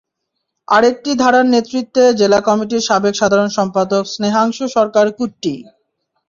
[0.67, 5.55] আরেকটি ধারার নেতৃত্বে জেলা কমিটির সাবেক সাধারণ সম্পাদক স্নেহাংশু সরকার কুট্টি।